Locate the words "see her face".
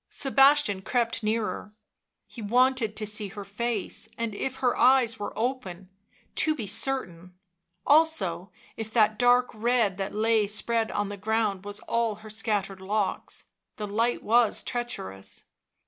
3.05-4.09